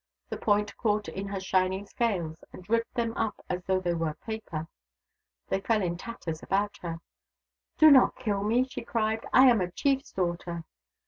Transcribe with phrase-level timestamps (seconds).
[0.29, 4.15] The point caught in her shining scales, and ripped them up as though they were
[4.15, 4.67] paper.
[5.49, 7.01] They fell in tatters about her."
[7.77, 10.63] Do not kill me!" she cried." I am a chief's daughter